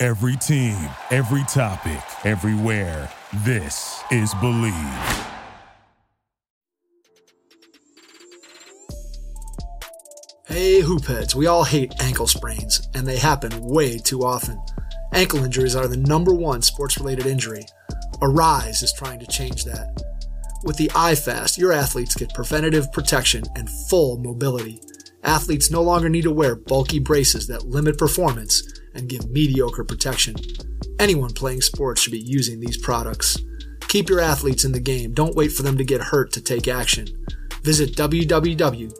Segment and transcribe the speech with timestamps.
[0.00, 0.78] Every team,
[1.10, 3.10] every topic, everywhere.
[3.38, 4.72] This is Believe.
[10.46, 14.62] Hey, hoopheads, we all hate ankle sprains, and they happen way too often.
[15.12, 17.64] Ankle injuries are the number one sports related injury.
[18.22, 20.00] Aryse is trying to change that.
[20.62, 24.80] With the iFast, your athletes get preventative protection and full mobility.
[25.24, 28.62] Athletes no longer need to wear bulky braces that limit performance
[28.98, 30.34] and give mediocre protection.
[30.98, 33.38] Anyone playing sports should be using these products.
[33.88, 35.14] Keep your athletes in the game.
[35.14, 37.06] Don't wait for them to get hurt to take action.
[37.62, 38.92] Visit www.aryse.com,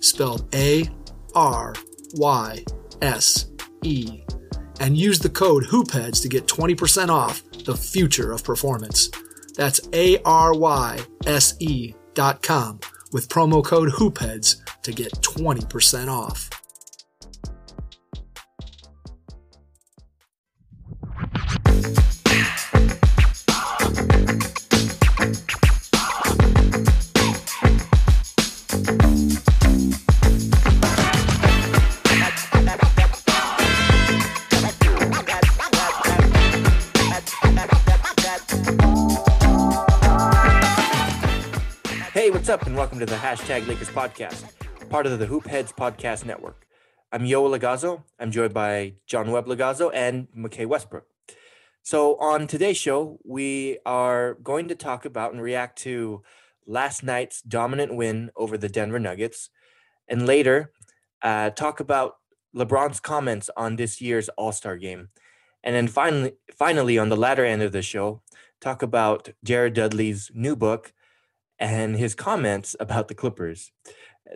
[0.00, 0.88] spelled A
[1.34, 1.74] R
[2.14, 2.64] Y
[3.02, 3.46] S
[3.84, 4.22] E,
[4.80, 9.10] and use the code HOOPHEADS to get 20% off the future of performance.
[9.54, 12.80] That's A R Y S E dot com
[13.12, 16.50] with promo code HOOPHEADS to get 20% off.
[42.88, 44.50] Welcome to the Hashtag Lakers podcast,
[44.88, 46.66] part of the Hoop Heads Podcast Network.
[47.12, 48.04] I'm Yo Lagazo.
[48.18, 51.04] I'm joined by John Webb Lagazo and McKay Westbrook.
[51.82, 56.22] So, on today's show, we are going to talk about and react to
[56.66, 59.50] last night's dominant win over the Denver Nuggets,
[60.08, 60.72] and later
[61.20, 62.14] uh, talk about
[62.56, 65.10] LeBron's comments on this year's All Star game,
[65.62, 68.22] and then finally, finally, on the latter end of the show,
[68.62, 70.94] talk about Jared Dudley's new book
[71.58, 73.72] and his comments about the Clippers.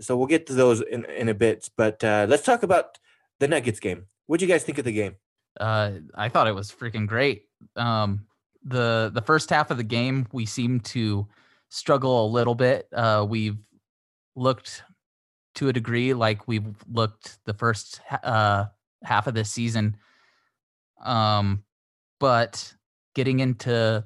[0.00, 2.99] So we'll get to those in, in a bit, but uh, let's talk about
[3.41, 4.06] the Nuggets game.
[4.27, 5.16] What do you guys think of the game?
[5.59, 7.44] Uh, I thought it was freaking great.
[7.77, 8.27] Um,
[8.65, 11.27] the the first half of the game, we seemed to
[11.69, 12.88] struggle a little bit.
[12.93, 13.59] Uh, we've
[14.34, 14.82] looked
[15.56, 18.66] to a degree like we've looked the first uh,
[19.03, 19.97] half of this season.
[21.05, 21.65] Um,
[22.21, 22.72] but
[23.15, 24.05] getting into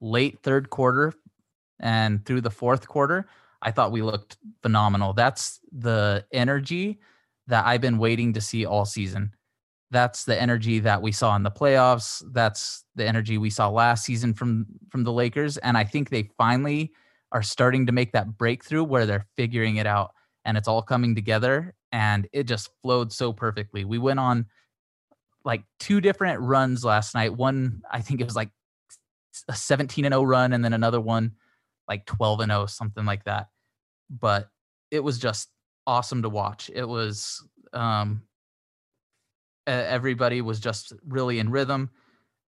[0.00, 1.12] late third quarter,
[1.82, 3.26] and through the fourth quarter,
[3.60, 5.12] I thought we looked phenomenal.
[5.12, 7.00] That's the energy
[7.48, 9.34] that I've been waiting to see all season.
[9.90, 12.22] That's the energy that we saw in the playoffs.
[12.32, 16.30] That's the energy we saw last season from from the Lakers and I think they
[16.38, 16.92] finally
[17.30, 20.12] are starting to make that breakthrough where they're figuring it out
[20.44, 23.84] and it's all coming together and it just flowed so perfectly.
[23.84, 24.46] We went on
[25.44, 27.34] like two different runs last night.
[27.34, 28.50] One I think it was like
[29.48, 31.32] a 17 and 0 run and then another one
[31.92, 33.48] like 12 and 0 something like that.
[34.08, 34.48] But
[34.90, 35.50] it was just
[35.86, 36.70] awesome to watch.
[36.74, 38.22] It was um
[39.66, 41.90] everybody was just really in rhythm.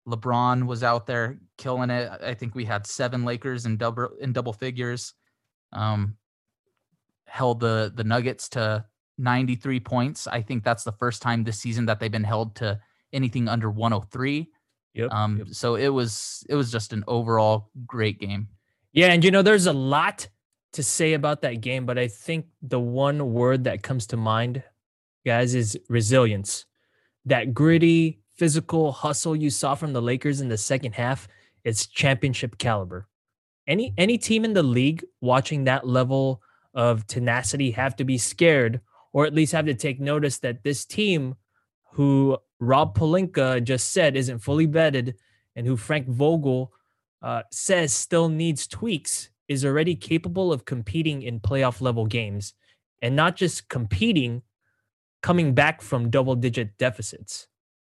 [0.07, 2.11] Lebron was out there killing it.
[2.23, 5.15] I think we had seven lakers in double in double figures
[5.73, 6.17] um
[7.27, 8.85] held the the nuggets to
[9.19, 10.27] 93 points.
[10.27, 12.81] I think that's the first time this season that they've been held to
[13.13, 14.51] anything under 103
[14.95, 15.47] Yep, um yep.
[15.51, 18.49] so it was it was just an overall great game
[18.99, 20.27] Yeah, and you know, there's a lot
[20.73, 24.65] to say about that game, but I think the one word that comes to mind,
[25.25, 26.65] guys, is resilience.
[27.25, 31.29] That gritty, physical hustle you saw from the Lakers in the second half,
[31.63, 33.07] it's championship caliber.
[33.69, 36.43] Any any team in the league watching that level
[36.75, 38.81] of tenacity have to be scared
[39.13, 41.37] or at least have to take notice that this team
[41.93, 45.15] who Rob Pelinka just said isn't fully vetted
[45.55, 46.73] and who Frank Vogel
[47.23, 52.55] uh, says still needs tweaks is already capable of competing in playoff level games
[53.03, 54.43] and not just competing,
[55.23, 57.47] coming back from double digit deficits.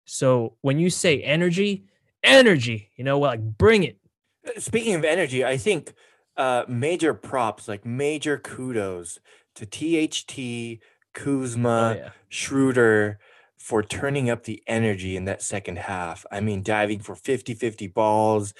[0.04, 1.84] So when you say energy,
[2.22, 3.98] energy, you know, like bring it.
[4.46, 5.94] Uh, Speaking of energy, I think
[6.36, 9.18] uh, major props, like major kudos
[9.54, 10.80] to THT,
[11.14, 12.10] Kuzma, Oh, yeah.
[12.28, 13.20] Schroeder
[13.64, 16.26] for turning up the energy in that second half.
[16.30, 18.52] I mean, diving for 50 50 balls,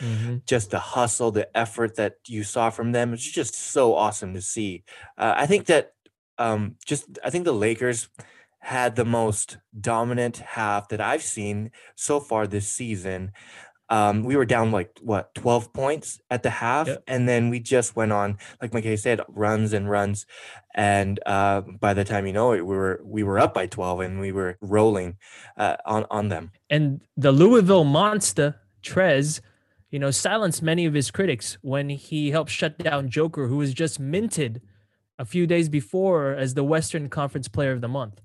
[0.47, 3.13] just the hustle, the effort that you saw from them.
[3.13, 4.83] It's just so awesome to see.
[5.19, 5.93] Uh, I think that
[6.39, 8.09] um, just, I think the Lakers
[8.61, 13.33] had the most dominant half that I've seen so far this season.
[13.91, 17.03] Um, we were down like what 12 points at the half, yep.
[17.07, 20.27] and then we just went on, like McKay said, runs and runs.
[20.75, 24.01] And uh, by the time you know it, we were we were up by 12
[24.01, 25.19] and we were rolling
[25.57, 26.51] uh, on on them.
[26.71, 29.41] And the Louisville monster Trez,
[29.91, 33.75] you know, silenced many of his critics when he helped shut down Joker, who was
[33.75, 34.63] just minted
[35.19, 38.21] a few days before as the Western Conference Player of the Month.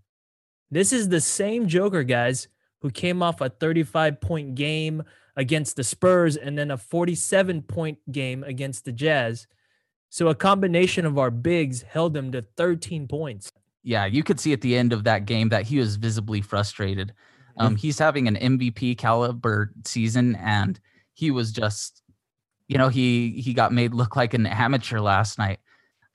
[0.72, 2.48] This is the same Joker, guys,
[2.82, 5.04] who came off a 35 point game
[5.40, 9.48] against the Spurs and then a 47 point game against the Jazz.
[10.10, 13.50] So a combination of our bigs held him to 13 points.
[13.82, 17.14] Yeah, you could see at the end of that game that he was visibly frustrated.
[17.58, 20.78] Um, he's having an MVP caliber season, and
[21.14, 22.04] he was just,
[22.68, 25.60] you know, he he got made look like an amateur last night.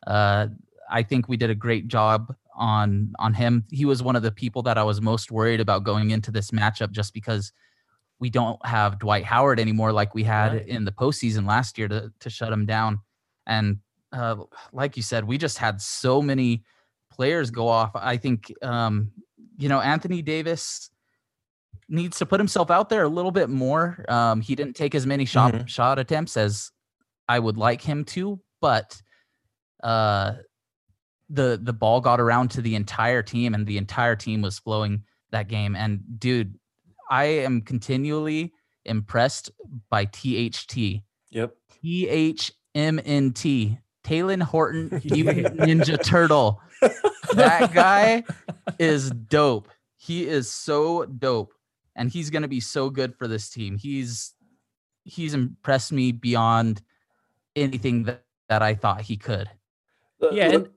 [0.07, 0.49] Uh,
[0.91, 3.65] I think we did a great job on on him.
[3.71, 6.51] He was one of the people that I was most worried about going into this
[6.51, 7.53] matchup, just because
[8.19, 10.69] we don't have Dwight Howard anymore, like we had right.
[10.69, 13.01] in the postseason last year to to shut him down.
[13.47, 13.79] And
[14.13, 14.37] uh,
[14.73, 16.65] like you said, we just had so many
[17.11, 17.91] players go off.
[17.95, 19.11] I think um,
[19.57, 20.91] you know Anthony Davis
[21.89, 24.05] needs to put himself out there a little bit more.
[24.09, 25.67] Um, he didn't take as many shot mm-hmm.
[25.67, 26.71] shot attempts as
[27.29, 29.01] I would like him to, but
[29.83, 30.35] uh,
[31.29, 35.05] the the ball got around to the entire team, and the entire team was flowing
[35.31, 35.75] that game.
[35.77, 36.59] And dude,
[37.11, 38.53] I am continually
[38.85, 39.51] impressed
[39.91, 41.03] by THT.
[41.31, 41.55] Yep.
[41.85, 43.79] THMNT.
[44.05, 46.61] Talen Horton Ninja Turtle.
[47.35, 48.23] that guy
[48.79, 49.69] is dope.
[49.97, 51.55] He is so dope
[51.97, 53.79] and he's going to be so good for this team.
[53.79, 54.35] He's
[55.05, 56.83] he's impressed me beyond
[57.55, 59.51] anything that, that I thought he could.
[60.33, 60.69] Yeah, and,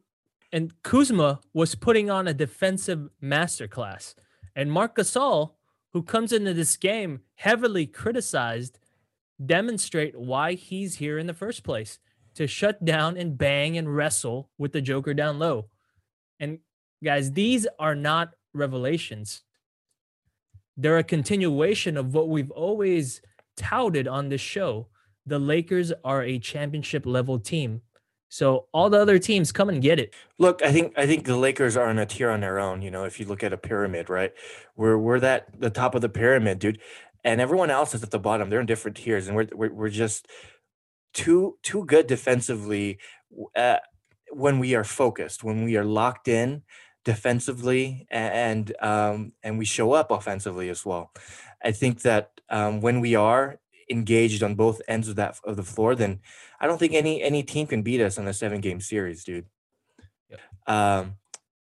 [0.51, 4.15] and Kuzma was putting on a defensive masterclass.
[4.55, 5.51] And Marc Gasol
[5.97, 8.77] who comes into this game heavily criticized,
[9.43, 11.97] demonstrate why he's here in the first place
[12.35, 15.69] to shut down and bang and wrestle with the Joker down low.
[16.39, 16.59] And
[17.03, 19.41] guys, these are not revelations.
[20.77, 23.19] They're a continuation of what we've always
[23.55, 24.89] touted on this show.
[25.25, 27.81] The Lakers are a championship level team.
[28.29, 30.13] So all the other teams come and get it.
[30.37, 32.81] Look, I think I think the Lakers are on a tier on their own.
[32.81, 34.33] You know, if you look at a pyramid, right?
[34.75, 36.79] We're we're that the top of the pyramid, dude,
[37.23, 38.49] and everyone else is at the bottom.
[38.49, 40.27] They're in different tiers, and we're we're, we're just
[41.13, 42.99] too too good defensively
[43.55, 43.77] uh,
[44.31, 46.63] when we are focused, when we are locked in
[47.05, 51.11] defensively, and um, and we show up offensively as well.
[51.63, 53.59] I think that um, when we are
[53.89, 56.19] engaged on both ends of that of the floor, then
[56.59, 59.45] I don't think any any team can beat us on a seven game series, dude.
[60.29, 60.39] Yep.
[60.67, 61.15] Um,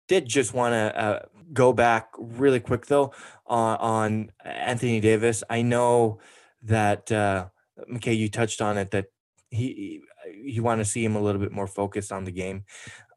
[0.09, 3.13] did just want to uh, go back really quick though
[3.47, 5.43] on, on Anthony Davis.
[5.49, 6.21] I know
[6.63, 7.47] that uh,
[7.91, 9.07] McKay, you touched on it that
[9.51, 10.03] he
[10.35, 12.65] you want to see him a little bit more focused on the game.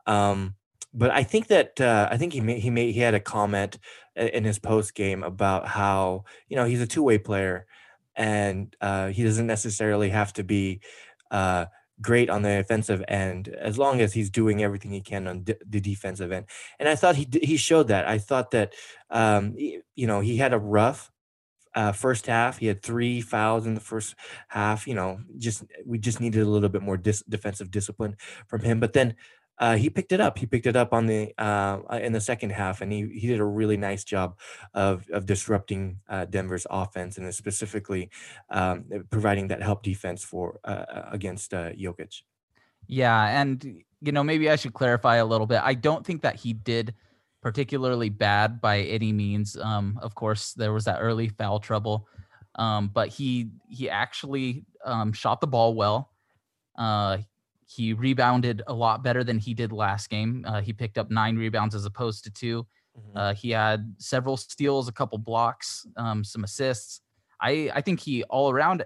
[0.05, 0.55] Um,
[0.93, 3.77] but I think that uh, I think he made, he made he had a comment
[4.15, 7.67] in his post game about how you know he's a two way player
[8.19, 10.81] and uh, he doesn't necessarily have to be
[11.31, 11.65] uh,
[12.01, 15.79] great on the offensive end as long as he's doing everything he can on the
[15.79, 16.45] defensive end.
[16.79, 18.07] And I thought he he showed that.
[18.07, 18.73] I thought that
[19.09, 21.11] um, you know he had a rough
[21.75, 22.57] uh, first half.
[22.57, 24.15] He had three fouls in the first
[24.49, 24.87] half.
[24.87, 28.81] You know, just we just needed a little bit more dis- defensive discipline from him.
[28.81, 29.15] But then
[29.59, 30.37] uh, he picked it up.
[30.37, 33.27] He picked it up on the uh, uh, in the second half, and he he
[33.27, 34.37] did a really nice job
[34.73, 38.09] of of disrupting uh, Denver's offense and specifically
[38.49, 42.21] um, providing that help defense for uh, uh, against Jokic.
[42.87, 45.61] Yeah, and you know maybe I should clarify a little bit.
[45.61, 46.93] I don't think that he did
[47.41, 49.57] particularly bad by any means.
[49.57, 52.07] Um, of course, there was that early foul trouble,
[52.55, 56.11] um, but he he actually um, shot the ball well.
[57.69, 60.43] He rebounded a lot better than he did last game.
[60.47, 62.65] Uh, he picked up nine rebounds as opposed to 2
[62.97, 63.17] mm-hmm.
[63.17, 67.01] uh, he had several steals, a couple blocks, um, some assists.
[67.39, 68.83] I, I think he all around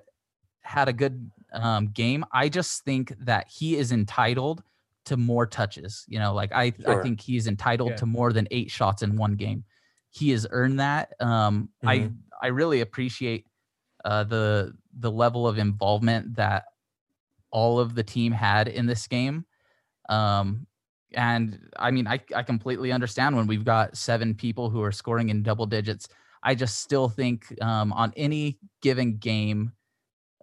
[0.64, 2.26] had a good um, game.
[2.34, 4.62] I just think that he is entitled
[5.06, 6.04] to more touches.
[6.10, 7.00] You know, like I, sure.
[7.00, 7.98] I think he's entitled yeah.
[7.98, 9.64] to more than eight shots in one game.
[10.12, 11.14] He has earned that.
[11.22, 11.88] Um, mm-hmm.
[11.88, 12.12] I
[12.42, 13.46] I really appreciate
[14.04, 16.66] uh, the the level of involvement that
[17.54, 19.46] all of the team had in this game.
[20.10, 20.68] Um,
[21.14, 25.30] and I mean, I, I completely understand when we've got seven people who are scoring
[25.30, 26.10] in double digits.
[26.42, 29.72] I just still think um, on any given game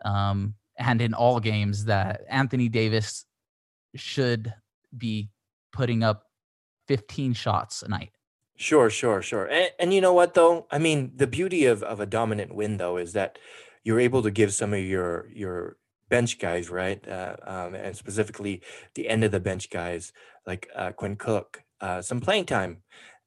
[0.04, 3.26] um, and in all games that Anthony Davis
[3.96, 4.54] should
[4.96, 5.28] be
[5.72, 6.24] putting up
[6.88, 8.12] 15 shots a night.
[8.56, 9.46] Sure, sure, sure.
[9.46, 10.66] And, and you know what though?
[10.70, 13.38] I mean, the beauty of, of a dominant win though is that
[13.82, 15.76] you're able to give some of your your
[16.10, 17.06] bench guys, right?
[17.08, 18.60] Uh, um, and specifically
[18.94, 20.12] the end of the bench guys
[20.46, 22.82] like uh, Quinn Cook, uh, some playing time.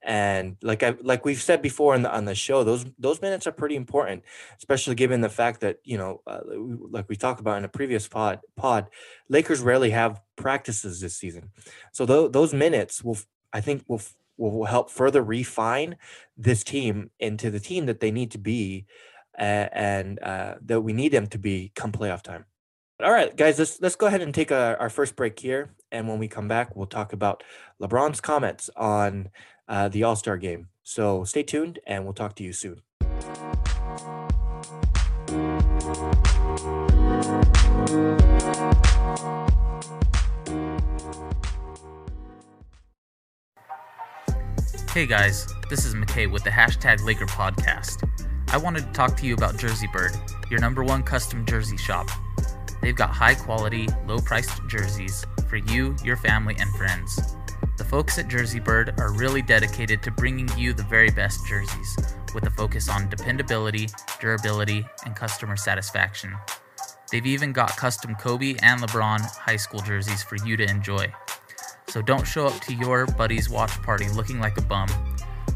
[0.05, 3.47] And like I like we've said before on the on the show, those those minutes
[3.47, 4.23] are pretty important,
[4.57, 6.41] especially given the fact that you know, uh,
[6.91, 8.87] like we talked about in a previous pod, pod,
[9.29, 11.51] Lakers rarely have practices this season,
[11.93, 13.17] so th- those minutes will,
[13.53, 14.01] I think, will
[14.35, 15.95] will help further refine
[16.35, 18.85] this team into the team that they need to be
[19.39, 22.45] uh, and uh, that we need them to be come playoff time.
[23.03, 26.07] All right, guys, let's let's go ahead and take a, our first break here, and
[26.07, 27.43] when we come back, we'll talk about
[27.81, 29.27] LeBron's comments on
[29.67, 30.69] uh, the All Star game.
[30.83, 32.81] So stay tuned, and we'll talk to you soon.
[44.93, 48.09] Hey guys, this is McKay with the hashtag Laker podcast.
[48.47, 50.11] I wanted to talk to you about Jersey Bird,
[50.49, 52.07] your number one custom jersey shop.
[52.83, 57.37] They've got high quality, low priced jerseys for you, your family, and friends.
[57.77, 61.95] The folks at Jersey Bird are really dedicated to bringing you the very best jerseys,
[62.35, 63.87] with a focus on dependability,
[64.19, 66.35] durability, and customer satisfaction.
[67.09, 71.13] They've even got custom Kobe and LeBron high school jerseys for you to enjoy.
[71.87, 74.89] So don't show up to your buddy's watch party looking like a bum.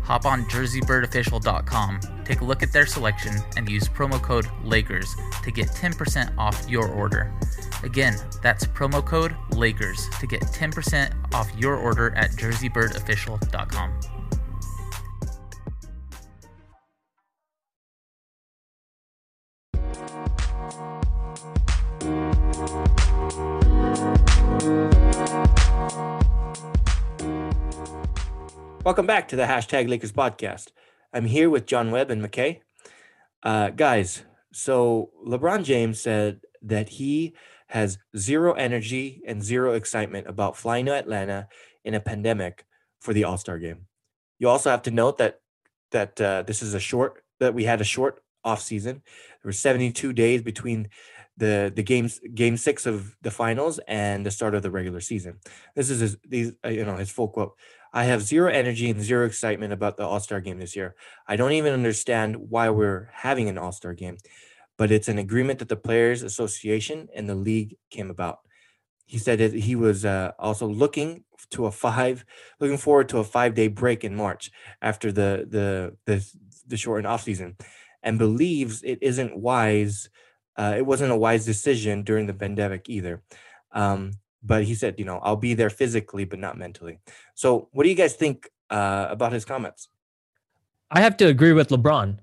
[0.08, 5.52] Hop on jerseybirdofficial.com, take a look at their selection, and use promo code LAKERS to
[5.52, 7.34] get 10% off your order.
[7.84, 14.27] Again, that's promo code LAKERS to get 10% off your order at jerseybirdofficial.com.
[28.88, 30.72] Welcome back to the hashtag Lakers podcast.
[31.12, 32.62] I'm here with John Webb and McKay.
[33.44, 37.36] Uh, guys, so LeBron James said that he
[37.68, 41.50] has zero energy and zero excitement about flying to Atlanta
[41.84, 42.66] in a pandemic
[43.02, 43.88] for the All Star game.
[44.40, 45.42] You also have to note that
[45.92, 49.02] that uh, this is a short that we had a short off season.
[49.44, 50.88] There were 72 days between
[51.36, 55.40] the the games game six of the finals and the start of the regular season.
[55.76, 57.58] This is his these uh, you know his full quote.
[57.98, 60.94] I have zero energy and zero excitement about the All Star game this year.
[61.28, 64.18] I don't even understand why we're having an All Star game,
[64.78, 68.38] but it's an agreement that the Players Association and the league came about.
[69.08, 72.24] He said that he was uh, also looking to a five,
[72.60, 76.32] looking forward to a five day break in March after the the the,
[76.68, 77.58] the shortened off season,
[78.04, 80.08] and believes it isn't wise.
[80.56, 83.24] Uh, it wasn't a wise decision during the pandemic either.
[83.72, 84.12] Um,
[84.48, 87.00] but he said, you know, I'll be there physically, but not mentally.
[87.36, 89.90] So, what do you guys think uh, about his comments?
[90.90, 92.20] I have to agree with LeBron.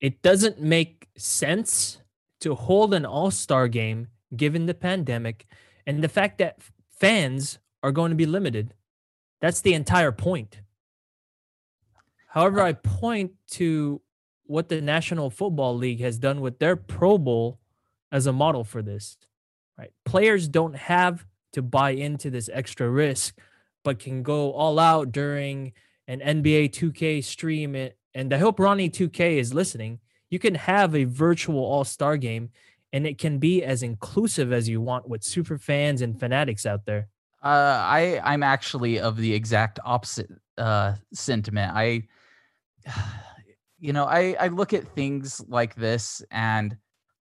[0.00, 1.98] It doesn't make sense
[2.40, 5.46] to hold an all star game given the pandemic
[5.86, 8.74] and the fact that fans are going to be limited.
[9.40, 10.60] That's the entire point.
[12.28, 14.02] However, I point to
[14.44, 17.58] what the National Football League has done with their Pro Bowl
[18.12, 19.16] as a model for this.
[19.78, 19.92] Right?
[20.04, 23.38] Players don't have to buy into this extra risk,
[23.84, 25.72] but can go all out during
[26.06, 27.90] an NBA 2K stream.
[28.14, 30.00] And I hope Ronnie 2K is listening.
[30.30, 32.50] You can have a virtual all star game
[32.92, 36.86] and it can be as inclusive as you want with super fans and fanatics out
[36.86, 37.08] there.
[37.42, 41.72] Uh, I I'm actually of the exact opposite uh, sentiment.
[41.74, 42.02] I,
[43.78, 46.76] you know, I I look at things like this and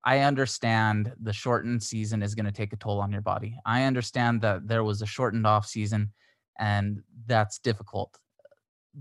[0.07, 3.59] I understand the shortened season is going to take a toll on your body.
[3.65, 6.13] I understand that there was a shortened off season
[6.57, 8.17] and that's difficult.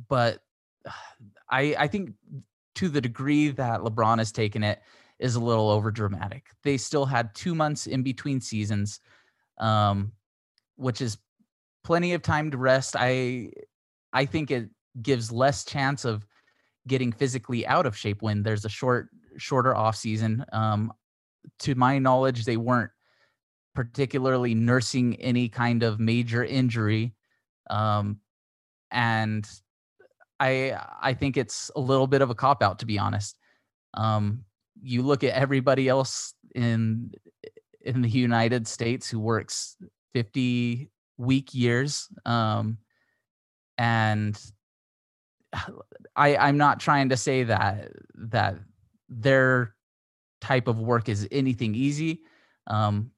[0.09, 0.41] But
[1.49, 2.11] I I think
[2.75, 4.81] to the degree that LeBron has taken it
[5.21, 6.47] is a little over dramatic.
[6.65, 8.99] They still had 2 months in between seasons
[9.59, 10.13] um
[10.75, 11.19] which is
[11.85, 12.97] plenty of time to rest.
[12.99, 13.53] I
[14.13, 14.71] I think it
[15.01, 16.27] gives less chance of
[16.89, 19.09] getting physically out of shape when there's a short
[19.39, 20.45] shorter off season.
[20.53, 20.93] Um,
[21.61, 22.91] to my knowledge, they weren't
[23.75, 27.15] particularly nursing any kind of major injury,
[27.71, 28.19] um,
[28.91, 29.49] and
[30.41, 33.39] I I think it's a little bit of a cop out to be honest.
[33.95, 34.45] Um,
[34.83, 37.13] you look at everybody else in
[37.81, 39.77] in the United States who works
[40.15, 42.79] 50 week years um,
[43.79, 44.39] and
[46.17, 48.57] I I'm not trying to say that that
[49.09, 49.75] their
[50.41, 52.21] type of work is anything easy.
[52.67, 53.11] Um,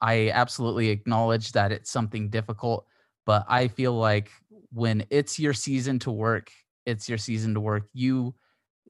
[0.00, 2.86] I absolutely acknowledge that it's something difficult,
[3.26, 4.30] but I feel like
[4.72, 6.50] when it's your season to work
[6.86, 7.88] it's your season to work.
[7.92, 8.34] You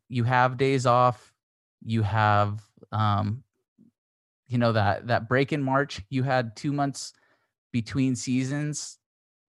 [0.09, 1.33] you have days off.
[1.83, 3.43] You have um,
[4.49, 6.01] you know that that break in March.
[6.11, 7.13] You had two months
[7.73, 8.99] between seasons.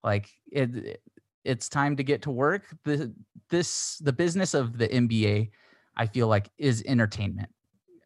[0.03, 1.01] Like it,
[1.43, 2.63] it's time to get to work.
[2.83, 3.13] The
[3.49, 5.49] this the business of the NBA,
[5.95, 7.49] I feel like, is entertainment.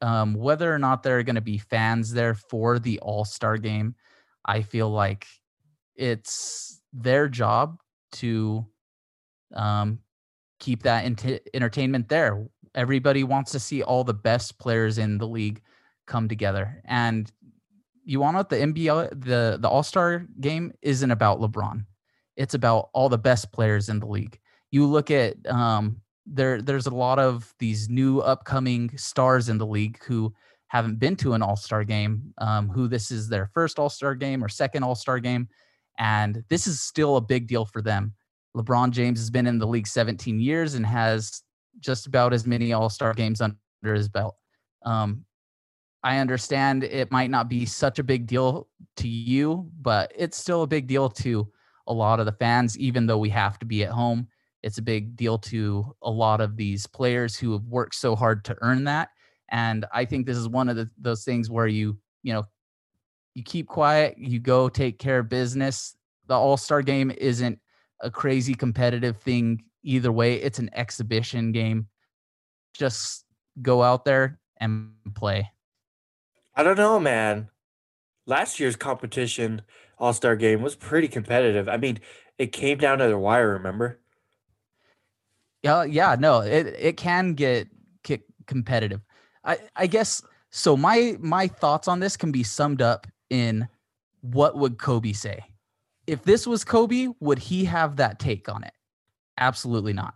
[0.01, 3.57] Um, whether or not there are going to be fans there for the All Star
[3.57, 3.95] game,
[4.45, 5.27] I feel like
[5.95, 7.79] it's their job
[8.13, 8.65] to
[9.53, 9.99] um,
[10.59, 12.47] keep that ent- entertainment there.
[12.75, 15.61] Everybody wants to see all the best players in the league
[16.05, 17.31] come together, and
[18.03, 21.85] you want to the NBA the the All Star game isn't about LeBron.
[22.37, 24.39] It's about all the best players in the league.
[24.71, 26.61] You look at um, there.
[26.61, 30.33] There's a lot of these new upcoming stars in the league who
[30.67, 32.33] haven't been to an All Star game.
[32.37, 35.47] Um, who this is their first All Star game or second All Star game,
[35.97, 38.13] and this is still a big deal for them.
[38.55, 41.43] LeBron James has been in the league 17 years and has
[41.79, 44.35] just about as many All Star games under his belt.
[44.85, 45.25] Um,
[46.03, 48.67] I understand it might not be such a big deal
[48.97, 51.51] to you, but it's still a big deal to
[51.87, 54.27] a lot of the fans, even though we have to be at home.
[54.61, 58.43] It's a big deal to a lot of these players who have worked so hard
[58.45, 59.09] to earn that.
[59.49, 62.45] And I think this is one of the, those things where you, you know,
[63.35, 65.95] you keep quiet, you go take care of business.
[66.27, 67.59] The All Star game isn't
[68.01, 70.35] a crazy competitive thing either way.
[70.35, 71.87] It's an exhibition game.
[72.73, 73.25] Just
[73.61, 75.49] go out there and play.
[76.55, 77.49] I don't know, man.
[78.25, 79.61] Last year's competition
[79.97, 81.69] All Star game was pretty competitive.
[81.69, 81.99] I mean,
[82.37, 83.53] it came down to the wire.
[83.53, 83.99] Remember?
[85.63, 86.15] Yeah, yeah.
[86.17, 87.67] No, it it can get,
[88.03, 89.01] get competitive.
[89.43, 90.77] I I guess so.
[90.77, 93.67] My my thoughts on this can be summed up in
[94.21, 95.43] what would Kobe say?
[96.09, 98.73] if this was Kobe, would he have that take on it?
[99.37, 100.15] Absolutely not.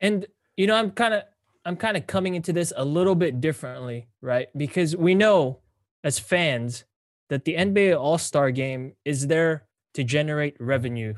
[0.00, 1.22] And you know, I'm kind of
[1.64, 4.48] I'm kind of coming into this a little bit differently, right?
[4.56, 5.60] Because we know
[6.02, 6.84] as fans
[7.28, 11.14] that the NBA All-Star game is there to generate revenue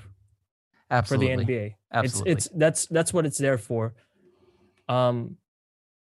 [0.91, 1.45] Absolutely.
[1.45, 1.75] for the NBA.
[1.93, 2.33] Absolutely.
[2.33, 3.95] It's it's that's that's what it's there for.
[4.89, 5.37] Um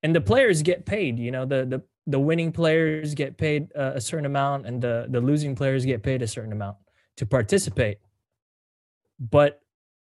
[0.03, 4.01] and the players get paid, you know, the the the winning players get paid a
[4.01, 6.77] certain amount and the the losing players get paid a certain amount
[7.17, 7.99] to participate.
[9.19, 9.61] But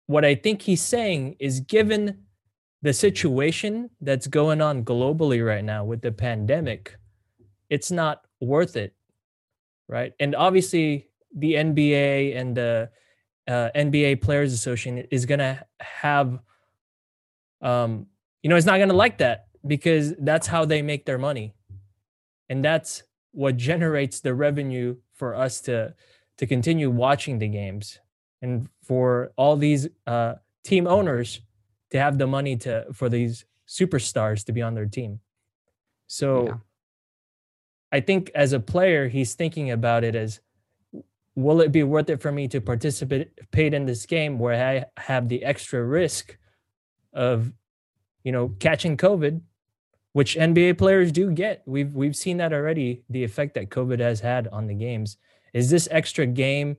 [0.06, 2.24] what I think he's saying is given
[2.82, 6.96] the situation that's going on globally right now with the pandemic,
[7.70, 8.94] it's not worth it.
[9.90, 10.14] Right.
[10.20, 12.90] And obviously, the NBA and the
[13.48, 16.40] uh, NBA Players Association is going to have,
[17.62, 18.08] um,
[18.44, 21.54] you know, it's not going to like that because that's how they make their money.
[22.50, 25.94] And that's what generates the revenue for us to
[26.38, 28.00] to continue watching the games
[28.44, 31.42] and for all these uh, team owners
[31.90, 35.20] to have the money to for these superstars to be on their team.
[36.06, 36.54] So yeah.
[37.92, 40.40] I think as a player, he's thinking about it as
[41.38, 45.30] will it be worth it for me to participate in this game where I have
[45.30, 46.36] the extra risk
[47.14, 47.54] of,
[48.24, 49.42] you know, catching COVID,
[50.14, 51.62] which NBA players do get.
[51.68, 55.18] We've we've seen that already, the effect that COVID has had on the games.
[55.54, 56.78] Is this extra game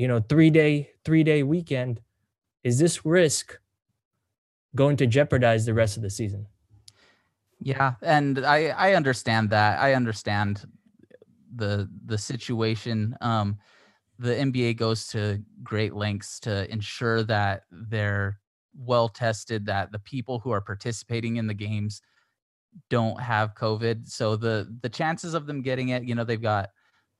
[0.00, 2.00] you know three day three day weekend
[2.64, 3.58] is this risk
[4.74, 6.46] going to jeopardize the rest of the season?
[7.60, 9.78] Yeah and i i understand that.
[9.78, 10.66] I understand
[11.54, 13.14] the the situation.
[13.20, 13.58] Um
[14.20, 18.38] the nba goes to great lengths to ensure that they're
[18.76, 22.02] well tested that the people who are participating in the games
[22.88, 26.70] don't have covid so the the chances of them getting it you know they've got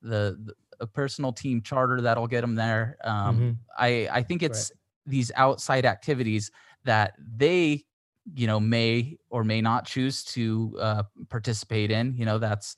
[0.01, 2.97] the, the a personal team charter that'll get them there.
[3.03, 3.51] Um, mm-hmm.
[3.77, 4.79] I I think it's right.
[5.05, 6.51] these outside activities
[6.83, 7.85] that they
[8.33, 12.15] you know may or may not choose to uh, participate in.
[12.17, 12.75] You know that's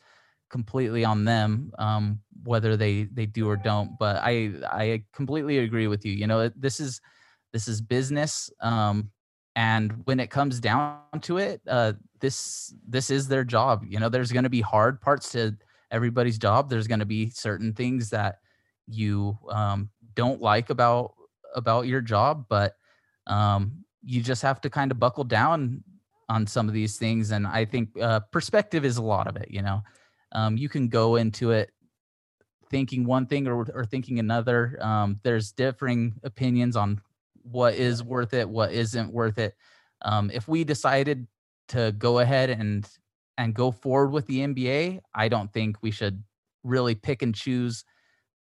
[0.54, 3.98] completely on them um, whether they they do or don't.
[3.98, 6.14] But I I completely agree with you.
[6.14, 7.02] You know this is
[7.52, 8.52] this is business.
[8.62, 9.10] Um,
[9.56, 13.84] and when it comes down to it, uh, this this is their job.
[13.88, 15.56] You know, there's going to be hard parts to
[15.90, 16.70] everybody's job.
[16.70, 18.36] There's going to be certain things that
[18.88, 21.14] you um, don't like about
[21.56, 22.76] about your job, but
[23.26, 25.84] um, you just have to kind of buckle down
[26.30, 27.32] on some of these things.
[27.32, 29.50] And I think uh, perspective is a lot of it.
[29.50, 29.82] You know,
[30.34, 31.72] um, you can go into it
[32.70, 34.78] thinking one thing or, or thinking another.
[34.82, 37.02] Um, there's differing opinions on
[37.44, 39.56] what is worth it, what isn't worth it.
[40.02, 41.28] Um, if we decided
[41.70, 42.88] to go ahead and
[43.38, 46.24] and go forward with the NBA, I don't think we should
[46.64, 47.86] really pick and choose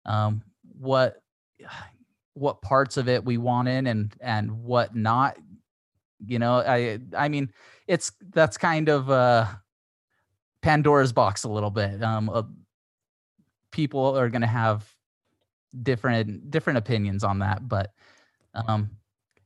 [0.04, 0.42] um,
[0.78, 1.22] what
[2.34, 5.38] what parts of it we want in and and what not.
[6.24, 7.50] You know, I I mean,
[7.86, 9.46] it's that's kind of uh
[10.62, 12.02] Pandora's box a little bit.
[12.02, 12.42] Um, uh,
[13.70, 14.90] people are going to have
[15.82, 17.92] different different opinions on that, but
[18.54, 18.90] um,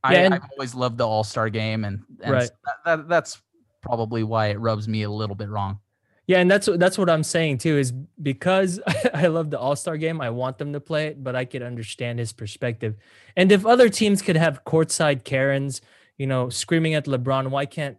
[0.03, 2.43] I, and- I've always loved the All Star game, and, and Right.
[2.43, 3.41] s- that, that, that's
[3.81, 5.79] probably why it rubs me a little bit wrong.
[6.25, 7.77] Yeah, and that's that's what I'm saying too.
[7.77, 8.79] Is because
[9.13, 11.61] I love the All Star game, I want them to play it, but I could
[11.61, 12.95] understand his perspective.
[13.35, 15.81] And if other teams could have courtside Karens,
[16.17, 17.97] you know, screaming at LeBron, why can't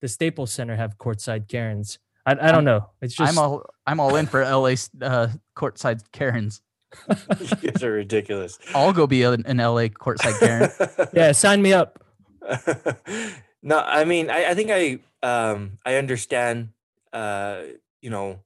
[0.00, 1.98] the Staples Center have courtside Karens?
[2.28, 2.90] I, I don't know.
[3.00, 6.60] It's just I'm all I'm all in for LA uh, courtside Karens.
[7.08, 8.58] you guys are ridiculous.
[8.74, 11.08] I'll go be an, an LA courtside Karen.
[11.14, 11.32] yeah.
[11.32, 12.04] Sign me up.
[13.62, 16.70] no, I mean, I, I think I um I understand
[17.14, 17.62] uh
[18.02, 18.40] you know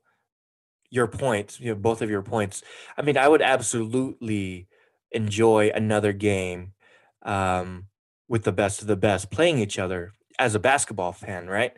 [0.90, 2.62] your points, you know, both of your points.
[2.96, 4.68] I mean, I would absolutely
[5.10, 6.74] enjoy another game
[7.22, 7.86] um
[8.28, 11.72] with the best of the best playing each other as a basketball fan, right?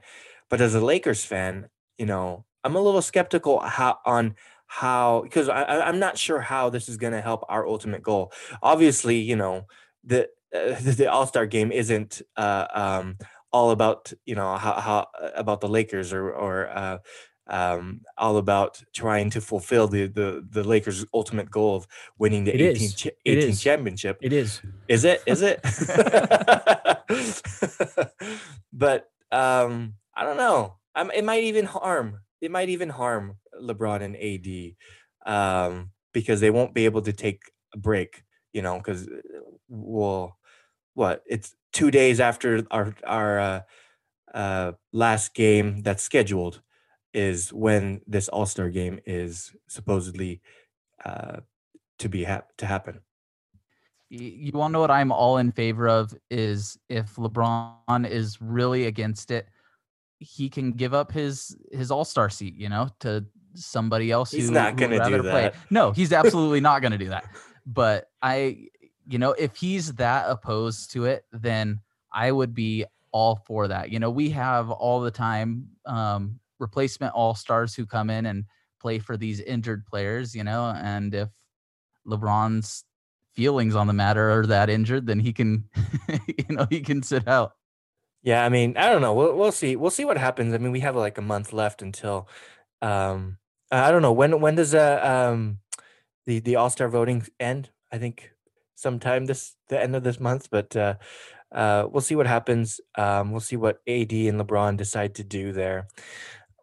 [0.50, 4.34] But as a Lakers fan, you know, I'm a little skeptical how on
[4.66, 8.32] how because I, I'm not sure how this is going to help our ultimate goal.
[8.62, 9.66] Obviously, you know,
[10.02, 13.18] the uh, the, All Star game isn't uh, um,
[13.52, 16.98] all about you know how, how about the Lakers or or uh,
[17.46, 21.86] um, all about trying to fulfill the, the the Lakers' ultimate goal of
[22.18, 22.94] winning the It 18th, is.
[22.94, 24.18] cha- It championship.
[24.22, 24.60] It is.
[24.88, 25.22] Is it?
[25.26, 25.60] Is it?
[28.72, 30.76] but um, I don't know.
[30.94, 32.20] Um, it might even harm.
[32.40, 37.42] It might even harm LeBron and AD um, because they won't be able to take
[37.74, 38.22] a break.
[38.52, 39.08] You know, because
[39.68, 40.38] well,
[40.94, 41.22] what?
[41.26, 43.60] It's two days after our our uh,
[44.32, 46.60] uh, last game that's scheduled
[47.12, 50.40] is when this All Star game is supposedly
[51.04, 51.40] uh,
[51.98, 53.00] to be hap- to happen.
[54.10, 58.86] You want to know what I'm all in favor of is if LeBron is really
[58.86, 59.48] against it,
[60.18, 63.24] he can give up his his All Star seat, you know, to
[63.54, 65.42] somebody else He's who, not gonna do rather play.
[65.42, 65.54] that.
[65.70, 67.24] No, he's absolutely not going to do that.
[67.66, 68.66] But I,
[69.06, 71.80] you know, if he's that opposed to it, then
[72.12, 73.88] I would be all for that.
[73.90, 78.44] You know, we have all the time um, replacement All Stars who come in and
[78.80, 81.30] play for these injured players, you know, and if
[82.06, 82.84] LeBron's
[83.32, 85.64] feelings on the matter are that injured, then he can,
[86.26, 87.52] you know, he can sit out.
[88.24, 89.14] Yeah, I mean, I don't know.
[89.14, 89.76] We'll we'll see.
[89.76, 90.54] We'll see what happens.
[90.54, 92.28] I mean, we have like a month left until
[92.82, 93.38] um
[93.70, 95.60] I don't know when when does uh um
[96.26, 97.70] the the All-Star voting end?
[97.92, 98.32] I think
[98.76, 100.96] sometime this the end of this month, but uh
[101.52, 102.80] uh we'll see what happens.
[102.96, 105.88] Um we'll see what AD and LeBron decide to do there.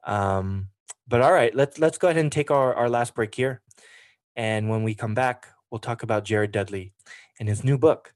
[0.06, 0.69] Um
[1.08, 3.62] but all right, let's let's go ahead and take our our last break here.
[4.36, 6.93] And when we come back, we'll talk about Jared Dudley
[7.39, 8.13] and his new book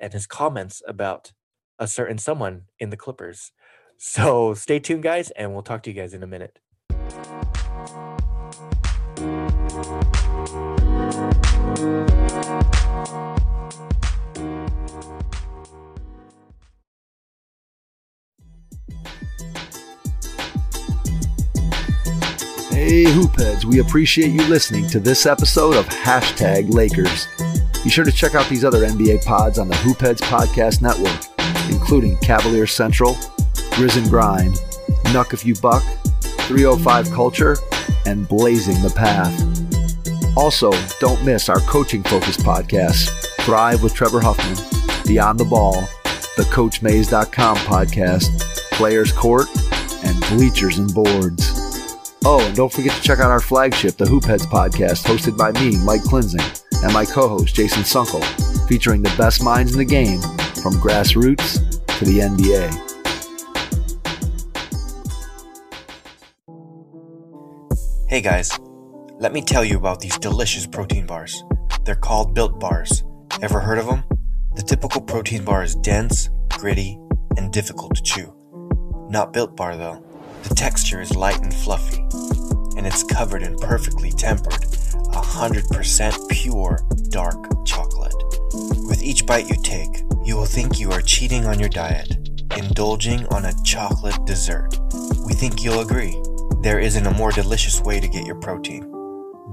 [0.00, 1.32] and his comments about
[1.78, 3.52] a certain someone in the Clippers.
[3.96, 6.58] So stay tuned, guys, and we'll talk to you guys in a minute.
[22.70, 27.26] Hey, Hoopheads, we appreciate you listening to this episode of Hashtag Lakers.
[27.84, 31.37] Be sure to check out these other NBA pods on the Hoopheads Podcast Network,
[31.88, 33.16] including Cavalier Central,
[33.78, 34.56] Risen Grind,
[35.04, 35.82] Nuck If You Buck,
[36.40, 37.56] 305 Culture,
[38.04, 39.32] and Blazing the Path.
[40.36, 40.70] Also,
[41.00, 43.08] don't miss our coaching focused podcasts
[43.40, 44.54] Thrive with Trevor Huffman,
[45.06, 45.80] Beyond the Ball,
[46.36, 48.38] the CoachMaze.com podcast,
[48.72, 49.46] Players Court,
[50.04, 51.54] and Bleachers and Boards.
[52.26, 55.82] Oh, and don't forget to check out our flagship, the Hoopheads podcast, hosted by me,
[55.86, 58.22] Mike Klinzing, and my co-host, Jason Sunkel,
[58.68, 60.20] featuring the best minds in the game,
[60.60, 61.67] from grassroots
[61.98, 62.70] to the NBA.
[68.08, 68.56] Hey guys,
[69.18, 71.42] let me tell you about these delicious protein bars.
[71.84, 73.02] They're called Built Bars.
[73.42, 74.04] Ever heard of them?
[74.54, 77.00] The typical protein bar is dense, gritty,
[77.36, 78.32] and difficult to chew.
[79.10, 80.04] Not Built Bar though.
[80.44, 81.98] The texture is light and fluffy,
[82.76, 87.77] and it's covered in perfectly tempered, 100% pure dark chocolate.
[88.88, 92.16] With each bite you take, you will think you are cheating on your diet,
[92.56, 94.78] indulging on a chocolate dessert.
[95.26, 96.16] We think you'll agree.
[96.62, 98.90] There isn't a more delicious way to get your protein.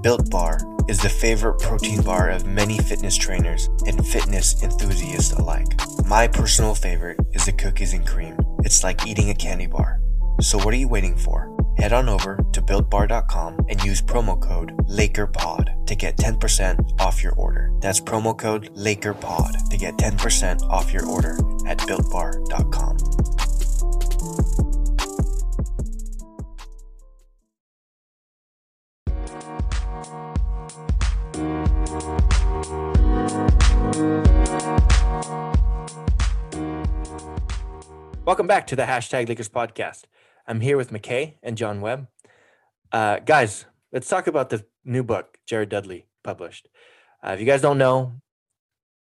[0.00, 5.78] Built Bar is the favorite protein bar of many fitness trainers and fitness enthusiasts alike.
[6.06, 8.38] My personal favorite is the cookies and cream.
[8.60, 10.00] It's like eating a candy bar.
[10.40, 11.55] So what are you waiting for?
[11.76, 17.34] Head on over to builtbar.com and use promo code LakerPod to get 10% off your
[17.34, 17.70] order.
[17.80, 22.96] That's promo code LakerPod to get 10% off your order at builtbar.com.
[38.26, 40.02] Welcome back to the hashtag Lakers podcast.
[40.48, 42.06] I'm here with McKay and John Webb.
[42.92, 46.68] Uh, guys, let's talk about the new book Jared Dudley published.
[47.20, 48.20] Uh, if you guys don't know,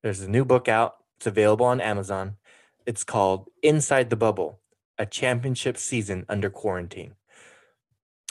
[0.02, 0.96] there's a new book out.
[1.18, 2.36] It's available on Amazon.
[2.86, 4.60] It's called Inside the Bubble
[4.98, 7.14] A Championship Season Under Quarantine.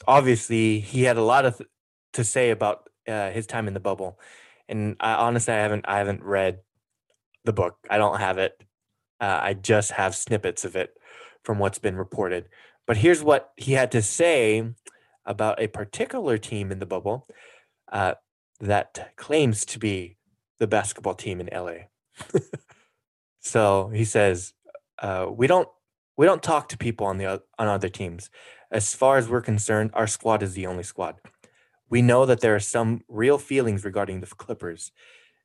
[0.07, 1.69] Obviously, he had a lot of th-
[2.13, 4.19] to say about uh, his time in the bubble.
[4.67, 6.61] And I honestly, I haven't, I haven't read
[7.45, 7.77] the book.
[7.91, 8.59] I don't have it.
[9.21, 10.97] Uh, I just have snippets of it
[11.43, 12.49] from what's been reported.
[12.85, 14.73] But here's what he had to say
[15.25, 17.27] about a particular team in the bubble
[17.91, 18.15] uh,
[18.59, 20.17] that claims to be
[20.59, 21.87] the basketball team in LA.
[23.39, 24.53] so he says,
[24.99, 25.67] uh, "We don't
[26.17, 28.29] we don't talk to people on the on other teams.
[28.71, 31.15] As far as we're concerned, our squad is the only squad.
[31.89, 34.91] We know that there are some real feelings regarding the Clippers.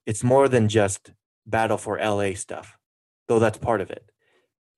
[0.07, 1.13] It's more than just
[1.47, 2.79] battle for LA stuff
[3.29, 4.11] though that's part of it.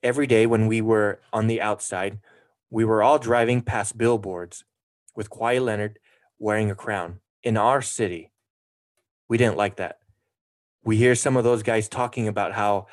[0.03, 2.19] Every day when we were on the outside,
[2.71, 4.65] we were all driving past billboards
[5.15, 5.99] with Kawhi Leonard
[6.39, 8.31] wearing a crown in our city.
[9.29, 9.99] We didn't like that.
[10.85, 12.87] We hear some of those guys talking about how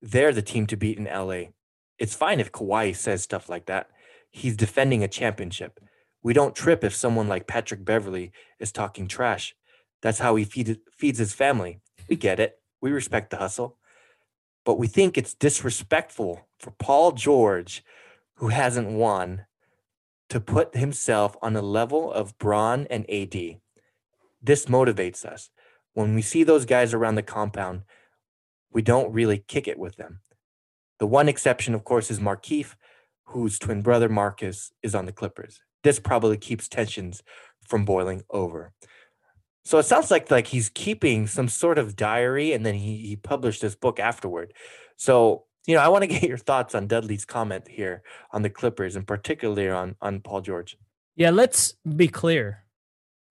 [0.00, 1.50] they're the team to beat in LA.
[1.98, 3.88] It's fine if Kawhi says stuff like that.
[4.30, 5.80] He's defending a championship.
[6.22, 9.54] We don't trip if someone like Patrick Beverley is talking trash.
[10.02, 11.80] That's how he feed, feeds his family.
[12.08, 12.58] We get it.
[12.80, 13.78] We respect the hustle
[14.66, 17.84] but we think it's disrespectful for Paul George,
[18.36, 19.46] who hasn't won,
[20.28, 23.60] to put himself on a level of Bron and AD.
[24.42, 25.50] This motivates us.
[25.94, 27.82] When we see those guys around the compound,
[28.72, 30.20] we don't really kick it with them.
[30.98, 32.74] The one exception, of course, is Markieff,
[33.24, 35.60] whose twin brother Marcus is on the Clippers.
[35.82, 37.22] This probably keeps tensions
[37.66, 38.72] from boiling over.
[39.64, 43.16] So it sounds like like he's keeping some sort of diary, and then he he
[43.16, 44.52] published this book afterward.
[44.96, 48.02] So you know, I want to get your thoughts on Dudley's comment here
[48.32, 50.76] on the Clippers, and particularly on on Paul George.
[51.14, 52.64] Yeah, let's be clear.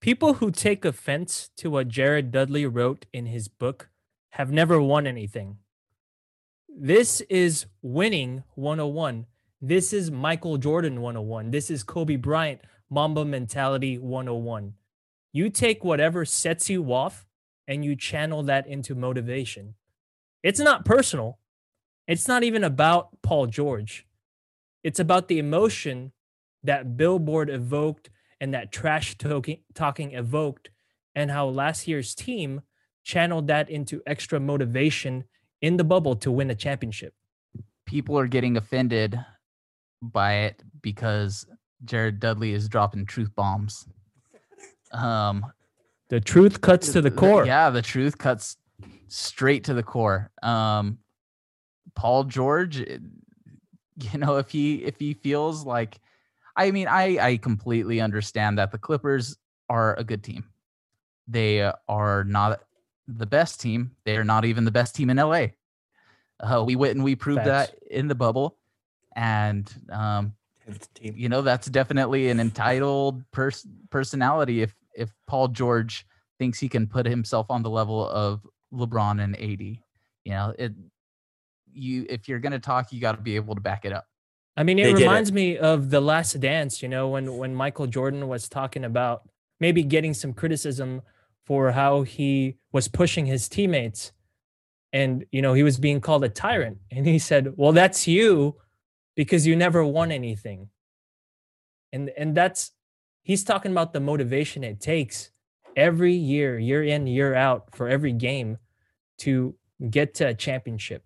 [0.01, 3.89] People who take offense to what Jared Dudley wrote in his book
[4.31, 5.57] have never won anything.
[6.67, 9.25] This is winning 101.
[9.61, 11.49] This is Michael Jordan 101.
[11.51, 14.73] This is Kobe Bryant Mamba mentality 101
[15.35, 17.25] you take whatever sets you off
[17.67, 19.75] and you channel that into motivation.
[20.43, 21.39] It's not personal.
[22.07, 24.05] It's not even about Paul George.
[24.83, 26.11] It's about the emotion
[26.63, 30.69] that Billboard evoked and that trash talking evoked,
[31.15, 32.61] and how last year's team
[33.03, 35.23] channeled that into extra motivation
[35.61, 37.13] in the bubble to win a championship.
[37.85, 39.17] People are getting offended
[40.01, 41.45] by it because
[41.85, 43.87] Jared Dudley is dropping truth bombs.
[44.91, 45.45] Um,
[46.09, 47.45] the truth cuts to the core.
[47.45, 48.57] Yeah, the truth cuts
[49.07, 50.31] straight to the core.
[50.43, 50.99] Um,
[51.95, 52.97] Paul George, eh,
[53.99, 55.99] you know, if he if he feels like,
[56.55, 59.37] I mean, I I completely understand that the Clippers
[59.69, 60.45] are a good team.
[61.27, 62.61] They are not
[63.07, 63.91] the best team.
[64.03, 65.47] They are not even the best team in LA.
[66.39, 67.71] Uh, we went and we proved Facts.
[67.71, 68.57] that in the bubble,
[69.15, 70.33] and um,
[71.01, 76.05] you know that's definitely an entitled pers- personality if if Paul George
[76.37, 79.61] thinks he can put himself on the level of LeBron and AD.
[79.61, 80.73] You know, it
[81.75, 84.05] you if you're going to talk you got to be able to back it up.
[84.57, 85.33] I mean, it they reminds it.
[85.33, 89.27] me of the last dance, you know, when when Michael Jordan was talking about
[89.59, 91.01] maybe getting some criticism
[91.45, 94.11] for how he was pushing his teammates
[94.93, 98.55] and you know, he was being called a tyrant and he said, "Well, that's you
[99.15, 100.69] because you never won anything.
[101.91, 102.71] And and that's
[103.23, 105.31] he's talking about the motivation it takes
[105.75, 108.57] every year, year in, year out for every game
[109.19, 109.55] to
[109.89, 111.03] get to a championship.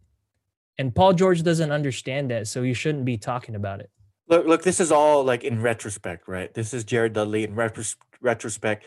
[0.79, 3.91] And Paul George doesn't understand that, so you shouldn't be talking about it.
[4.27, 6.51] Look, look, this is all like in retrospect, right?
[6.51, 8.85] This is Jared Dudley in retros- retrospect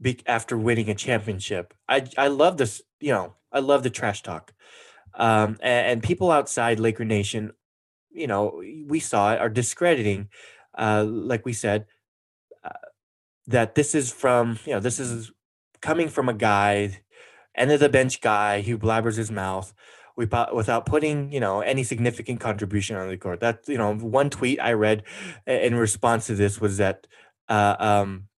[0.00, 1.74] be- after winning a championship.
[1.88, 4.52] I I love this, you know, I love the trash talk.
[5.14, 7.52] Um, and, and people outside Laker Nation
[8.10, 10.28] you know, we saw it, are discrediting,
[10.76, 11.86] uh, like we said,
[12.64, 12.70] uh,
[13.46, 15.30] that this is from, you know, this is
[15.80, 17.00] coming from a guy,
[17.54, 19.72] end of the bench guy who blabbers his mouth
[20.20, 23.40] without without putting you know any significant contribution on the court.
[23.40, 25.02] That you know one tweet I read
[25.46, 27.06] in response to this was that
[27.48, 28.28] uh, um,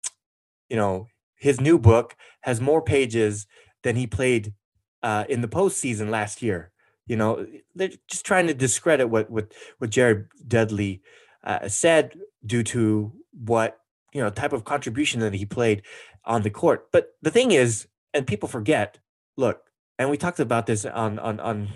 [0.71, 3.47] you know his new book has more pages
[3.83, 4.55] than he played
[5.03, 6.71] uh, in the postseason last year.
[7.07, 11.03] You know they're just trying to discredit what what what Jared Dudley
[11.43, 12.17] uh, said
[12.47, 13.79] due to what
[14.13, 15.83] you know type of contribution that he played
[16.25, 16.93] on the court.
[16.93, 19.01] But the thing is, and people forget.
[19.37, 19.72] Look,
[20.03, 21.69] and we talked about this on on on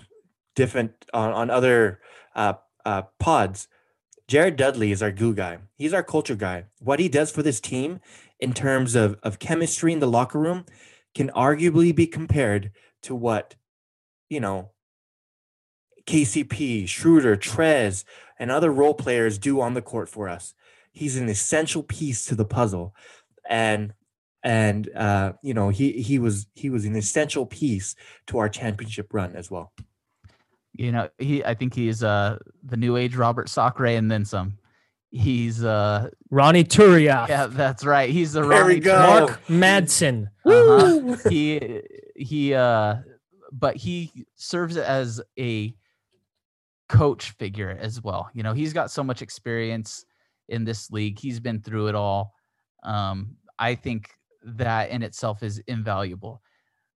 [0.55, 2.01] different on on other
[2.35, 2.53] uh,
[2.85, 3.69] uh, pods.
[4.27, 5.59] Jared Dudley is our glue guy.
[5.77, 6.65] He's our culture guy.
[6.79, 8.01] What he does for this team
[8.39, 10.65] in terms of of chemistry in the locker room
[11.15, 12.71] can arguably be compared
[13.03, 13.55] to what
[14.29, 14.71] you know
[16.05, 18.03] KCP, Schroeder, Trez,
[18.37, 20.53] and other role players do on the court for us.
[20.91, 22.93] He's an essential piece to the puzzle,
[23.49, 23.93] and
[24.47, 27.95] and uh, you know he he was he was an essential piece
[28.27, 29.73] to our championship run as well.
[30.71, 34.57] You know, he I think he's uh the new age Robert Sacre and then some.
[35.09, 37.27] He's uh Ronny Turiaf.
[37.27, 38.09] Yeah, that's right.
[38.09, 38.97] He's the there Ronnie we go.
[38.97, 40.27] Mark Madsen.
[40.45, 41.17] Uh-huh.
[41.29, 41.81] he
[42.15, 42.95] he uh
[43.51, 45.75] but he serves as a
[46.87, 48.29] coach figure as well.
[48.33, 50.05] You know, he's got so much experience
[50.47, 51.19] in this league.
[51.19, 52.33] He's been through it all.
[52.83, 54.09] Um, I think
[54.55, 56.41] that in itself is invaluable.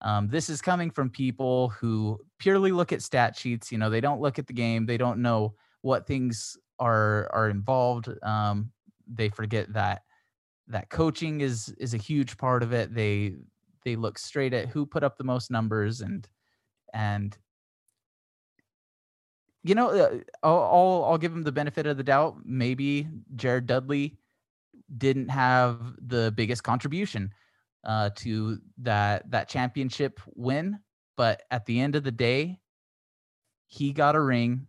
[0.03, 3.71] Um, this is coming from people who purely look at stat sheets.
[3.71, 4.87] You know, they don't look at the game.
[4.87, 8.09] They don't know what things are are involved.
[8.23, 8.71] Um,
[9.07, 10.03] they forget that
[10.69, 12.95] that coaching is is a huge part of it.
[12.95, 13.35] They
[13.85, 16.27] they look straight at who put up the most numbers and
[16.95, 17.37] and
[19.63, 22.37] you know uh, I'll, I'll I'll give him the benefit of the doubt.
[22.45, 24.17] Maybe Jared Dudley
[24.97, 27.33] didn't have the biggest contribution
[27.85, 30.79] uh, to that that championship win,
[31.17, 32.59] but at the end of the day,
[33.67, 34.67] he got a ring,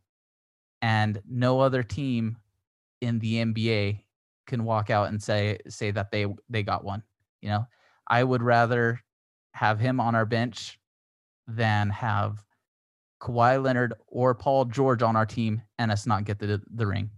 [0.81, 2.37] and no other team
[3.01, 4.03] in the NBA
[4.47, 7.03] can walk out and say say that they they got one.
[7.41, 7.67] You know,
[8.07, 9.01] I would rather
[9.53, 10.79] have him on our bench
[11.47, 12.43] than have
[13.21, 17.09] Kawhi Leonard or Paul George on our team and us not get the the ring.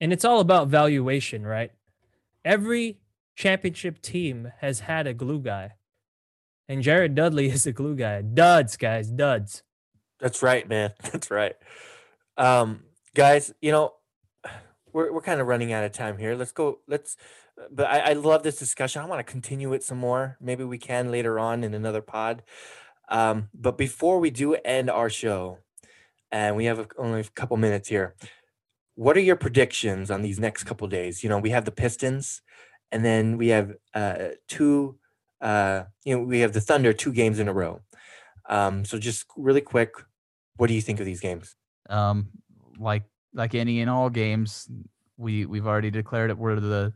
[0.00, 1.72] And it's all about valuation, right?
[2.44, 3.00] Every
[3.36, 5.74] championship team has had a glue guy.
[6.68, 8.22] And Jared Dudley is a glue guy.
[8.22, 9.62] Duds, guys, duds.
[10.20, 10.92] That's right, man.
[11.12, 11.54] That's right.
[12.36, 13.92] Um, guys, you know,
[14.92, 16.34] we're we're kind of running out of time here.
[16.34, 16.80] Let's go.
[16.88, 17.16] Let's.
[17.70, 19.02] But I, I love this discussion.
[19.02, 20.36] I want to continue it some more.
[20.40, 22.44] Maybe we can later on in another pod.
[23.08, 25.58] Um, but before we do end our show,
[26.30, 28.14] and we have a, only a couple minutes here,
[28.98, 31.22] what are your predictions on these next couple days?
[31.22, 32.42] You know, we have the Pistons,
[32.90, 34.98] and then we have uh, two.
[35.40, 37.80] Uh, you know, we have the Thunder two games in a row.
[38.50, 39.92] Um, so just really quick,
[40.56, 41.54] what do you think of these games?
[41.88, 42.30] Um,
[42.76, 44.68] like like any and all games,
[45.16, 46.36] we we've already declared it.
[46.38, 46.92] We're the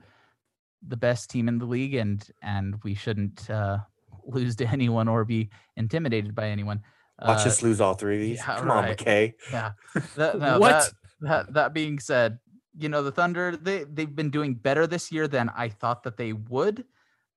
[0.89, 3.79] the best team in the league, and and we shouldn't uh,
[4.27, 6.83] lose to anyone or be intimidated by anyone.
[7.25, 8.39] Watch Uh, us lose all three of these.
[8.39, 8.85] yeah, Come on.
[8.87, 9.35] McKay.
[9.53, 9.73] Yeah.
[10.17, 10.71] That, no, What?
[10.71, 12.39] That, that that being said,
[12.77, 16.17] you know the Thunder they they've been doing better this year than I thought that
[16.17, 16.85] they would.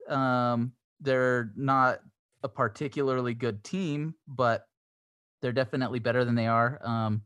[0.10, 2.00] Um, they're not
[2.43, 4.67] a particularly good team, but
[5.41, 6.80] they're definitely better than they are.
[6.84, 7.21] Um,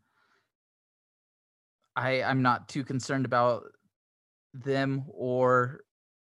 [1.95, 3.63] I I'm not too concerned about
[4.53, 5.81] them or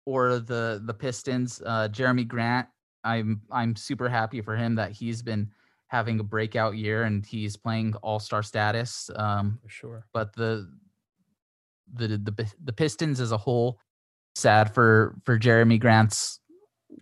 [0.06, 1.62] or the the Pistons.
[1.64, 2.68] Uh, Jerami Grant,
[3.04, 5.50] I'm I'm super happy for him that he's been
[5.90, 9.11] having a breakout year and he's playing All Star status.
[9.16, 10.07] Um, For sure.
[10.14, 10.70] but the
[11.92, 13.81] the the the Pistons as a whole,
[14.37, 16.38] sad for for Jerami Grant's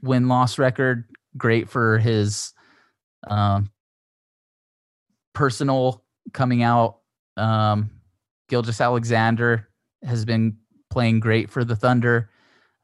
[0.02, 1.04] win loss record.
[1.36, 2.52] Great for his
[3.28, 3.70] um,
[5.34, 7.00] personal coming out.
[7.36, 7.90] Um,
[8.48, 9.68] Gilgeous-Alexander
[10.02, 10.56] has been
[10.90, 12.30] playing great for the Thunder.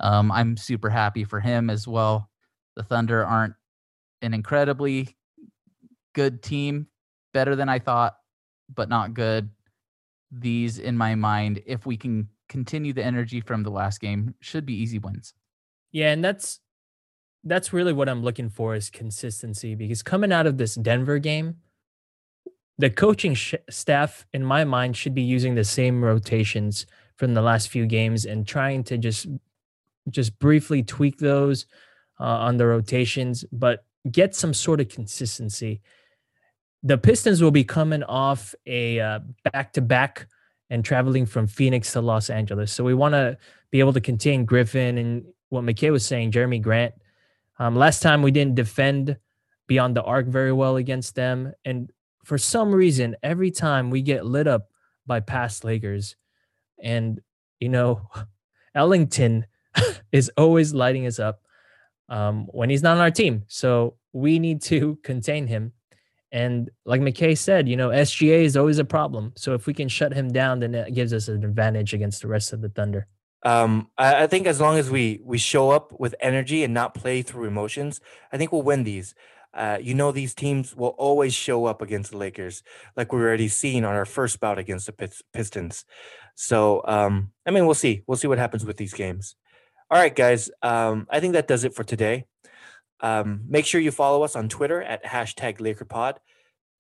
[0.01, 2.29] Um, I'm super happy for him as well.
[2.77, 3.55] The Thunder aren't
[4.21, 5.17] an incredibly
[6.15, 6.87] good team,
[7.33, 8.17] better than I thought,
[8.75, 9.51] but not good.
[10.33, 14.67] These, in my mind, if we can continue the energy from the last game, should
[14.67, 15.35] be easy wins.
[15.93, 16.61] Yeah, and that's
[17.45, 21.57] that's really what I'm looking for is consistency because coming out of this Denver game,
[22.79, 26.87] the coaching sh- staff in my mind should be using the same rotations
[27.17, 29.27] from the last few games and trying to just
[30.11, 31.67] just briefly tweak those
[32.21, 35.81] uh, on the rotations, but get some sort of consistency.
[36.85, 39.21] The Pistons will be coming off a uh,
[39.53, 40.29] back-to-back
[40.71, 43.39] and traveling from Phoenix to Los Angeles, so we want to
[43.71, 46.95] be able to contain Griffin and what McKay was saying, Jerami Grant.
[47.59, 49.17] Um, last time we didn't defend
[49.67, 51.91] beyond the arc very well against them, and
[52.25, 54.69] for some reason, every time we get lit up
[55.07, 56.17] by past Lakers,
[56.83, 57.21] and
[57.61, 58.11] you know,
[58.75, 59.47] Ellington
[60.13, 61.41] is always lighting us up
[62.09, 63.45] um, when he's not on our team.
[63.47, 65.73] So we need to contain him.
[66.35, 69.33] And like McKay said, you know, SGA is always a problem.
[69.37, 72.29] So if we can shut him down, then that gives us an advantage against the
[72.29, 73.07] rest of the Thunder.
[73.45, 76.93] Um, I, I think as long as we we show up with energy and not
[76.93, 78.01] play through emotions,
[78.33, 79.15] I think we'll win these.
[79.55, 82.65] Uh, you know, these teams will always show up against the Lakers,
[82.97, 85.85] like we already seen on our first bout against the Pistons.
[86.35, 88.03] So, um, I mean, we'll see.
[88.09, 89.37] We'll see what happens with these games.
[89.89, 90.51] All right, guys.
[90.63, 92.25] Um, I think that does it for today.
[93.05, 96.17] Um, make sure you follow us on Twitter at hashtag LakerPod.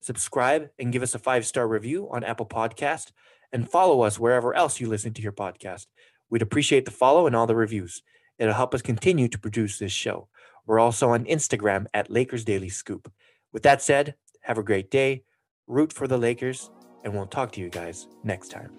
[0.01, 3.13] Subscribe and give us a five star review on Apple Podcast,
[3.53, 5.87] and follow us wherever else you listen to your podcast.
[6.31, 8.03] We'd appreciate the follow and all the reviews.
[8.39, 10.29] It'll help us continue to produce this show.
[10.67, 13.13] We're also on Instagram at Lakers Daily Scoop.
[13.53, 15.25] With that said, have a great day,
[15.67, 16.71] root for the Lakers,
[17.05, 18.71] and we'll talk to you guys next time.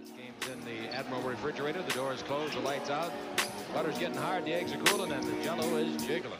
[0.52, 1.84] In the Admiral refrigerator.
[1.84, 3.14] The door is closed, the lights out.
[3.72, 6.40] Butter's getting hard, the eggs are cooling, and the jello is jiggling.